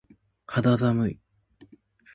[0.47, 1.19] 肌寒い。